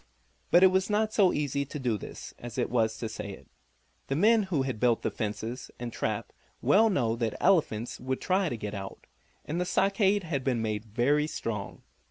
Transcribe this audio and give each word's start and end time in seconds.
But 0.49 0.63
it 0.63 0.71
was 0.71 0.89
not 0.89 1.13
so 1.13 1.31
easy 1.31 1.63
to 1.63 1.77
do 1.77 1.95
this 1.95 2.33
as 2.39 2.57
it 2.57 2.71
was 2.71 2.97
to 2.97 3.07
say 3.07 3.33
it. 3.33 3.47
The 4.07 4.15
men 4.15 4.41
who 4.49 4.63
had 4.63 4.79
built 4.79 5.03
the 5.03 5.11
fences 5.11 5.69
and 5.79 5.93
trap 5.93 6.33
well 6.59 6.89
know 6.89 7.15
that 7.17 7.33
the 7.33 7.43
elephants 7.43 7.99
would 7.99 8.19
try 8.19 8.49
to 8.49 8.57
get 8.57 8.73
out, 8.73 9.05
and 9.45 9.61
the 9.61 9.63
stockade 9.63 10.23
had 10.23 10.43
been 10.43 10.59
made 10.59 10.85
very 10.85 11.27
strong. 11.27 11.83